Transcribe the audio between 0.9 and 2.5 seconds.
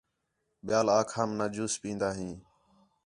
آکھام نہ جوس پِین٘دا ہیں